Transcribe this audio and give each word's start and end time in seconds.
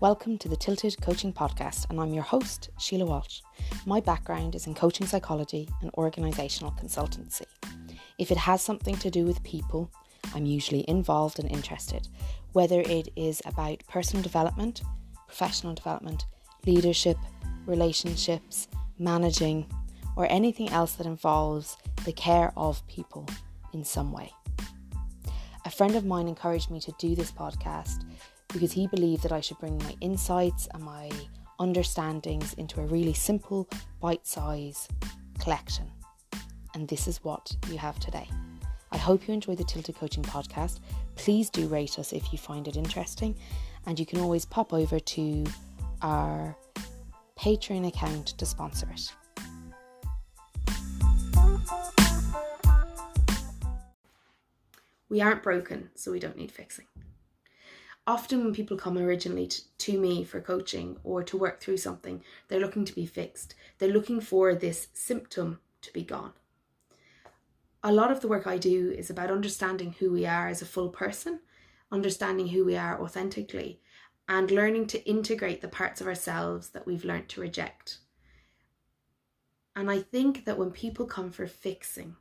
Welcome 0.00 0.38
to 0.38 0.48
the 0.48 0.54
Tilted 0.54 1.02
Coaching 1.02 1.32
Podcast, 1.32 1.90
and 1.90 1.98
I'm 1.98 2.14
your 2.14 2.22
host, 2.22 2.70
Sheila 2.78 3.04
Walsh. 3.04 3.40
My 3.84 3.98
background 3.98 4.54
is 4.54 4.68
in 4.68 4.74
coaching 4.76 5.08
psychology 5.08 5.68
and 5.82 5.90
organisational 5.94 6.78
consultancy. 6.78 7.46
If 8.16 8.30
it 8.30 8.36
has 8.36 8.62
something 8.62 8.94
to 8.98 9.10
do 9.10 9.24
with 9.24 9.42
people, 9.42 9.90
I'm 10.36 10.46
usually 10.46 10.84
involved 10.86 11.40
and 11.40 11.50
interested, 11.50 12.06
whether 12.52 12.80
it 12.82 13.08
is 13.16 13.42
about 13.44 13.82
personal 13.88 14.22
development, 14.22 14.82
professional 15.26 15.74
development, 15.74 16.26
leadership, 16.64 17.16
relationships, 17.66 18.68
managing, 19.00 19.68
or 20.14 20.30
anything 20.30 20.68
else 20.68 20.92
that 20.92 21.08
involves 21.08 21.76
the 22.04 22.12
care 22.12 22.52
of 22.56 22.86
people 22.86 23.26
in 23.72 23.82
some 23.82 24.12
way. 24.12 24.32
A 25.64 25.70
friend 25.70 25.96
of 25.96 26.04
mine 26.04 26.28
encouraged 26.28 26.70
me 26.70 26.78
to 26.82 26.92
do 27.00 27.16
this 27.16 27.32
podcast 27.32 28.04
because 28.52 28.72
he 28.72 28.86
believed 28.86 29.22
that 29.22 29.32
I 29.32 29.40
should 29.40 29.58
bring 29.58 29.78
my 29.78 29.94
insights 30.00 30.68
and 30.72 30.82
my 30.82 31.10
understandings 31.58 32.54
into 32.54 32.80
a 32.80 32.86
really 32.86 33.12
simple, 33.12 33.68
bite 34.00 34.26
size 34.26 34.88
collection. 35.38 35.90
And 36.74 36.88
this 36.88 37.08
is 37.08 37.22
what 37.24 37.54
you 37.68 37.78
have 37.78 37.98
today. 37.98 38.28
I 38.90 38.96
hope 38.96 39.28
you 39.28 39.34
enjoy 39.34 39.54
the 39.54 39.64
Tilted 39.64 39.96
Coaching 39.96 40.22
podcast. 40.22 40.80
Please 41.16 41.50
do 41.50 41.66
rate 41.68 41.98
us 41.98 42.12
if 42.12 42.32
you 42.32 42.38
find 42.38 42.68
it 42.68 42.76
interesting. 42.76 43.36
And 43.86 43.98
you 43.98 44.06
can 44.06 44.20
always 44.20 44.44
pop 44.44 44.72
over 44.72 44.98
to 44.98 45.44
our 46.02 46.56
Patreon 47.38 47.86
account 47.86 48.28
to 48.38 48.46
sponsor 48.46 48.88
it. 48.92 49.12
We 55.10 55.20
aren't 55.20 55.42
broken, 55.42 55.90
so 55.94 56.12
we 56.12 56.20
don't 56.20 56.36
need 56.36 56.52
fixing. 56.52 56.84
Often, 58.08 58.42
when 58.42 58.54
people 58.54 58.78
come 58.78 58.96
originally 58.96 59.46
to, 59.48 59.60
to, 59.80 60.00
me 60.00 60.24
for 60.24 60.40
coaching 60.40 60.96
or 61.04 61.22
to 61.22 61.36
work 61.36 61.60
through 61.60 61.76
something, 61.76 62.24
they're 62.48 62.58
looking 62.58 62.86
to 62.86 62.94
be 62.94 63.04
fixed. 63.04 63.54
They're 63.76 63.92
looking 63.92 64.22
for 64.22 64.54
this 64.54 64.88
symptom 64.94 65.60
to 65.82 65.92
be 65.92 66.04
gone. 66.04 66.32
A 67.84 67.92
lot 67.92 68.10
of 68.10 68.22
the 68.22 68.28
work 68.28 68.46
I 68.46 68.56
do 68.56 68.90
is 68.90 69.10
about 69.10 69.30
understanding 69.30 69.94
who 69.98 70.10
we 70.10 70.24
are 70.24 70.48
as 70.48 70.62
a 70.62 70.66
full 70.66 70.88
person, 70.88 71.40
understanding 71.92 72.48
who 72.48 72.64
we 72.64 72.78
are 72.78 72.98
authentically, 72.98 73.82
and 74.26 74.50
learning 74.50 74.86
to 74.86 75.06
integrate 75.06 75.60
the 75.60 75.68
parts 75.68 76.00
of 76.00 76.06
ourselves 76.06 76.70
that 76.70 76.86
we've 76.86 77.04
learned 77.04 77.28
to 77.28 77.42
reject. 77.42 77.98
And 79.76 79.90
I 79.90 79.98
think 80.00 80.46
that 80.46 80.56
when 80.56 80.70
people 80.70 81.04
come 81.04 81.30
for 81.30 81.46
fixing, 81.46 82.16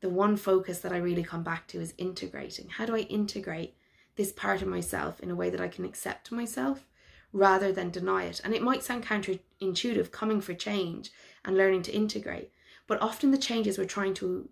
the 0.00 0.08
one 0.08 0.38
focus 0.38 0.78
that 0.78 0.94
I 0.94 0.96
really 0.96 1.22
come 1.22 1.42
back 1.42 1.66
to 1.68 1.80
is 1.82 1.92
integrating. 1.98 2.70
How 2.70 2.86
do 2.86 2.96
I 2.96 3.00
integrate 3.00 3.74
this 4.16 4.32
part 4.32 4.62
of 4.62 4.68
myself 4.68 5.20
in 5.20 5.30
a 5.30 5.34
way 5.34 5.50
that 5.50 5.60
I 5.60 5.68
can 5.68 5.84
accept 5.84 6.32
myself 6.32 6.86
rather 7.32 7.72
than 7.72 7.90
deny 7.90 8.24
it? 8.24 8.40
And 8.44 8.54
it 8.54 8.62
might 8.62 8.82
sound 8.82 9.04
counterintuitive 9.04 10.10
coming 10.10 10.40
for 10.40 10.54
change 10.54 11.10
and 11.44 11.56
learning 11.56 11.82
to 11.82 11.92
integrate, 11.94 12.50
but 12.86 13.00
often 13.00 13.30
the 13.30 13.38
changes 13.38 13.78
we're 13.78 13.84
trying 13.84 14.14
to 14.14 14.48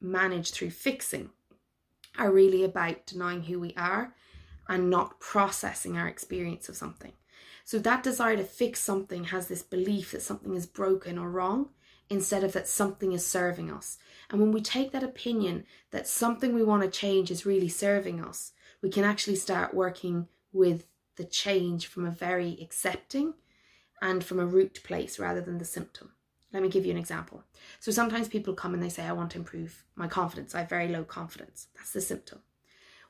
manage 0.00 0.50
through 0.50 0.70
fixing 0.70 1.30
are 2.18 2.30
really 2.30 2.64
about 2.64 3.06
denying 3.06 3.42
who 3.42 3.60
we 3.60 3.74
are 3.76 4.14
and 4.68 4.90
not 4.90 5.20
processing 5.20 5.96
our 5.96 6.08
experience 6.08 6.68
of 6.68 6.76
something. 6.76 7.12
So 7.64 7.78
that 7.80 8.02
desire 8.02 8.36
to 8.36 8.44
fix 8.44 8.80
something 8.80 9.24
has 9.24 9.48
this 9.48 9.62
belief 9.62 10.12
that 10.12 10.22
something 10.22 10.54
is 10.54 10.66
broken 10.66 11.18
or 11.18 11.30
wrong 11.30 11.70
instead 12.08 12.44
of 12.44 12.52
that 12.52 12.68
something 12.68 13.12
is 13.12 13.26
serving 13.26 13.72
us. 13.72 13.98
And 14.30 14.40
when 14.40 14.52
we 14.52 14.60
take 14.60 14.92
that 14.92 15.02
opinion 15.02 15.64
that 15.90 16.06
something 16.06 16.54
we 16.54 16.62
want 16.62 16.82
to 16.82 16.88
change 16.88 17.30
is 17.30 17.46
really 17.46 17.68
serving 17.68 18.24
us, 18.24 18.52
we 18.86 18.92
can 18.92 19.02
actually 19.02 19.34
start 19.34 19.74
working 19.74 20.28
with 20.52 20.86
the 21.16 21.24
change 21.24 21.88
from 21.88 22.06
a 22.06 22.10
very 22.12 22.56
accepting 22.62 23.34
and 24.00 24.22
from 24.22 24.38
a 24.38 24.46
root 24.46 24.80
place 24.84 25.18
rather 25.18 25.40
than 25.40 25.58
the 25.58 25.64
symptom. 25.64 26.12
Let 26.52 26.62
me 26.62 26.68
give 26.68 26.86
you 26.86 26.92
an 26.92 26.96
example. 26.96 27.42
So 27.80 27.90
sometimes 27.90 28.28
people 28.28 28.54
come 28.54 28.74
and 28.74 28.80
they 28.80 28.88
say, 28.88 29.02
I 29.02 29.10
want 29.10 29.32
to 29.32 29.38
improve 29.38 29.82
my 29.96 30.06
confidence. 30.06 30.54
I 30.54 30.60
have 30.60 30.68
very 30.68 30.86
low 30.86 31.02
confidence. 31.02 31.66
That's 31.74 31.90
the 31.90 32.00
symptom. 32.00 32.42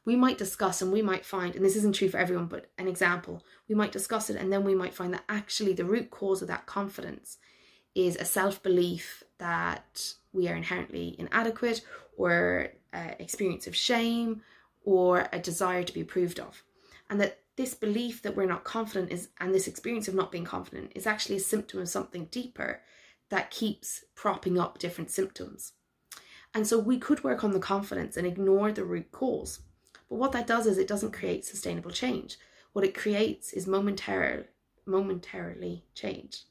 We 0.07 0.17
might 0.17 0.39
discuss 0.39 0.81
and 0.81 0.91
we 0.91 1.03
might 1.03 1.27
find, 1.27 1.55
and 1.55 1.63
this 1.63 1.77
isn't 1.77 1.95
true 1.95 2.09
for 2.09 2.17
everyone, 2.17 2.47
but 2.47 2.71
an 2.79 2.89
example, 2.89 3.45
we 3.69 3.75
might 3.75 3.93
discuss 3.93 4.31
it 4.31 4.37
and 4.37 4.51
then 4.51 4.65
we 4.65 4.75
might 4.75 4.95
find 4.95 5.13
that 5.13 5.25
actually 5.29 5.75
the 5.75 5.85
root 5.85 6.11
cause 6.11 6.41
of 6.41 6.49
that 6.49 6.65
confidence 6.65 7.37
is 7.95 8.17
a 8.17 8.25
self 8.25 8.63
belief 8.63 9.25
that 9.37 10.15
we 10.33 10.49
are 10.49 10.57
inherently 10.57 11.17
inadequate 11.19 11.83
or 12.17 12.69
uh, 12.95 13.11
experience 13.19 13.67
of 13.67 13.77
shame 13.77 14.41
or 14.87 15.29
a 15.33 15.39
desire 15.39 15.83
to 15.83 15.93
be 15.93 16.01
approved 16.01 16.41
of. 16.41 16.63
And 17.11 17.21
that 17.21 17.41
this 17.57 17.75
belief 17.75 18.23
that 18.23 18.37
we're 18.37 18.47
not 18.47 18.65
confident 18.65 19.13
is, 19.13 19.29
and 19.39 19.53
this 19.53 19.67
experience 19.67 20.09
of 20.09 20.15
not 20.15 20.33
being 20.33 20.45
confident 20.45 20.93
is 20.95 21.07
actually 21.07 21.37
a 21.37 21.41
symptom 21.41 21.81
of 21.81 21.89
something 21.89 22.27
deeper 22.27 22.81
that 23.29 23.51
keeps 23.51 24.05
propping 24.15 24.59
up 24.59 24.79
different 24.79 25.11
symptoms. 25.11 25.73
And 26.55 26.67
so 26.67 26.79
we 26.79 26.99
could 26.99 27.25
work 27.25 27.45
on 27.45 27.53
the 27.53 27.59
confidence 27.59 28.17
and 28.17 28.27
ignore 28.27 28.73
the 28.73 28.85
root 28.85 29.11
cause. 29.11 29.61
But 30.09 30.17
what 30.17 30.33
that 30.33 30.47
does 30.47 30.67
is 30.67 30.79
it 30.79 30.89
doesn't 30.89 31.13
create 31.13 31.45
sustainable 31.45 31.91
change. 31.91 32.39
What 32.73 32.85
it 32.85 32.95
creates 32.95 33.53
is 33.53 33.67
momentary, 33.67 34.45
momentarily 34.87 35.85
change. 35.95 36.45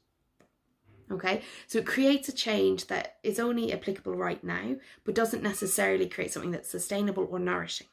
Okay, 1.10 1.42
so 1.68 1.78
it 1.78 1.86
creates 1.86 2.28
a 2.28 2.32
change 2.32 2.88
that 2.88 3.16
is 3.22 3.38
only 3.38 3.72
applicable 3.72 4.16
right 4.16 4.42
now, 4.42 4.74
but 5.04 5.14
doesn't 5.14 5.42
necessarily 5.42 6.08
create 6.08 6.32
something 6.32 6.50
that's 6.50 6.68
sustainable 6.68 7.28
or 7.30 7.38
nourishing. 7.38 7.86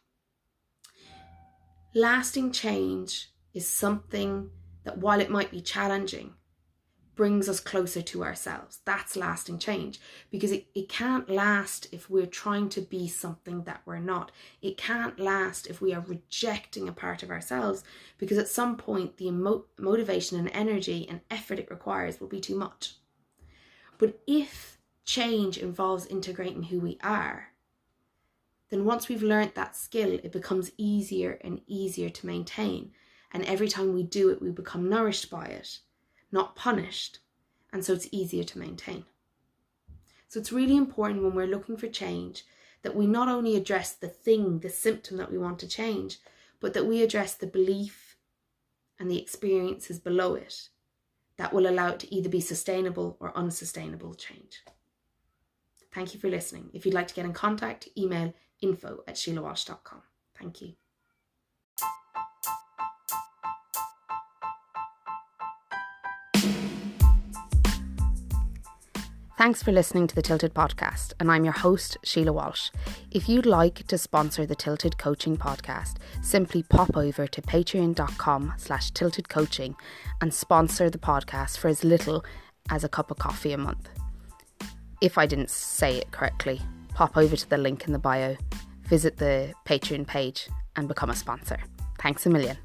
Lasting 1.95 2.51
change 2.51 3.29
is 3.53 3.67
something 3.67 4.49
that, 4.83 4.97
while 4.97 5.19
it 5.19 5.29
might 5.29 5.51
be 5.51 5.61
challenging, 5.61 6.33
brings 7.15 7.47
us 7.47 7.59
closer 7.59 8.01
to 8.01 8.23
ourselves. 8.23 8.79
That's 8.85 9.15
lasting 9.15 9.59
change 9.59 9.99
because 10.31 10.51
it, 10.51 10.65
it 10.73 10.89
can't 10.89 11.29
last 11.29 11.87
if 11.91 12.09
we're 12.09 12.25
trying 12.25 12.69
to 12.69 12.81
be 12.81 13.07
something 13.07 13.63
that 13.65 13.81
we're 13.85 13.99
not. 13.99 14.31
It 14.61 14.77
can't 14.77 15.19
last 15.19 15.67
if 15.67 15.81
we 15.81 15.93
are 15.93 16.01
rejecting 16.01 16.87
a 16.87 16.93
part 16.93 17.21
of 17.21 17.29
ourselves 17.29 17.83
because 18.17 18.39
at 18.39 18.47
some 18.47 18.75
point 18.75 19.17
the 19.17 19.27
emo- 19.27 19.65
motivation 19.77 20.39
and 20.39 20.49
energy 20.51 21.07
and 21.07 21.21
effort 21.29 21.59
it 21.59 21.69
requires 21.69 22.19
will 22.19 22.27
be 22.27 22.41
too 22.41 22.57
much. 22.57 22.95
But 23.99 24.19
if 24.25 24.79
change 25.05 25.59
involves 25.59 26.07
integrating 26.07 26.63
who 26.63 26.79
we 26.79 26.97
are, 27.03 27.49
then 28.69 28.85
once 28.85 29.07
we've 29.07 29.24
learned 29.24 29.51
that 29.56 29.75
skill, 29.75 30.12
it 30.12 30.31
becomes 30.31 30.72
easier 30.78 31.38
and 31.41 31.62
easier 31.68 32.09
to 32.09 32.25
maintain. 32.25 32.91
And 33.31 33.46
every 33.46 33.68
time 33.68 33.94
we 33.94 34.03
do 34.03 34.29
it, 34.29 34.41
we 34.41 34.51
become 34.51 34.90
nourished 34.90 35.29
by 35.29 35.46
it, 35.46 35.79
not 36.31 36.56
punished. 36.56 37.19
And 37.72 37.84
so 37.84 37.94
it's 37.94 38.07
easier 38.12 38.44
to 38.44 38.59
maintain. 38.59 39.06
So 40.28 40.40
it's 40.40 40.51
really 40.51 40.78
important 40.78 41.24
when 41.24 41.35
we're 41.35 41.47
looking 41.47 41.78
for 41.78 41.88
change 41.88 42.44
that 42.81 42.96
we 42.96 43.07
not 43.07 43.29
only 43.29 43.56
address 43.56 43.94
the 43.94 44.07
thing, 44.07 44.59
the 44.59 44.69
symptom 44.69 45.18
that 45.18 45.31
we 45.31 45.38
want 45.38 45.59
to 45.59 45.68
change, 45.68 46.18
but 46.59 46.74
that 46.74 46.85
we 46.85 47.01
address 47.01 47.34
the 47.35 47.47
belief 47.47 48.18
and 49.00 49.09
the 49.09 49.19
experiences 49.19 50.00
below 50.00 50.35
it 50.35 50.69
that 51.38 51.53
will 51.53 51.68
allow 51.68 51.90
it 51.90 52.00
to 52.00 52.13
either 52.13 52.30
be 52.30 52.41
sustainable 52.41 53.18
or 53.19 53.35
unsustainable 53.38 54.13
change. 54.13 54.63
Thank 55.94 56.13
you 56.13 56.19
for 56.19 56.30
listening. 56.30 56.69
If 56.74 56.85
you'd 56.85 56.95
like 56.95 57.07
to 57.07 57.13
get 57.13 57.25
in 57.25 57.34
contact, 57.34 57.88
email 57.97 58.34
info 58.63 59.03
at 59.07 59.16
sheilawalsh.com. 59.16 60.01
Thank 60.40 60.62
you. 60.62 60.74
Thanks 69.35 69.62
for 69.62 69.74
listening 69.74 70.07
to 70.07 70.16
the 70.16 70.22
Tilted 70.22 70.53
Podcast, 70.53 71.12
and 71.19 71.29
I'm 71.29 71.44
your 71.44 71.53
host, 71.53 71.97
Sheila 72.06 72.31
Walsh. 72.31 72.69
If 73.12 73.27
you'd 73.27 73.45
like 73.45 73.86
to 73.88 73.98
sponsor 73.98 74.45
the 74.45 74.56
Tilted 74.56 74.98
Coaching 74.98 75.36
Podcast, 75.36 75.98
simply 76.21 76.63
pop 76.63 76.95
over 76.95 77.27
to 77.27 77.42
patreon.com 77.42 78.54
slash 78.56 78.92
tilted 78.92 79.27
coaching 79.27 79.75
and 80.21 80.33
sponsor 80.33 80.89
the 80.89 80.98
podcast 80.98 81.57
for 81.57 81.68
as 81.68 81.83
little 81.83 82.24
as 82.69 82.86
a 82.86 82.89
cup 82.89 83.12
of 83.12 83.18
coffee 83.18 83.51
a 83.51 83.57
month. 83.57 83.89
If 85.01 85.18
I 85.18 85.25
didn't 85.25 85.50
say 85.50 85.98
it 85.98 86.12
correctly, 86.12 86.62
pop 86.94 87.18
over 87.18 87.36
to 87.36 87.50
the 87.50 87.57
link 87.57 87.86
in 87.86 87.92
the 87.92 88.00
bio, 88.00 88.38
visit 88.85 89.18
the 89.18 89.53
Patreon 89.65 90.07
page, 90.07 90.50
and 90.75 90.88
become 90.88 91.09
a 91.09 91.15
sponsor. 91.15 91.57
Thanks 92.00 92.25
a 92.25 92.30
million. 92.30 92.57